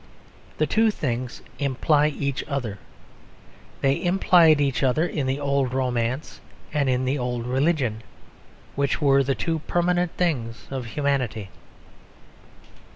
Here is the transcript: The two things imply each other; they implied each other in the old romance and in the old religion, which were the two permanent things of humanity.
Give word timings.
The 0.57 0.65
two 0.65 0.89
things 0.89 1.43
imply 1.59 2.07
each 2.07 2.43
other; 2.47 2.79
they 3.81 4.03
implied 4.03 4.59
each 4.59 4.81
other 4.81 5.05
in 5.05 5.27
the 5.27 5.39
old 5.39 5.75
romance 5.75 6.41
and 6.73 6.89
in 6.89 7.05
the 7.05 7.19
old 7.19 7.45
religion, 7.45 8.01
which 8.73 8.99
were 8.99 9.21
the 9.23 9.35
two 9.35 9.59
permanent 9.59 10.09
things 10.17 10.65
of 10.71 10.87
humanity. 10.87 11.51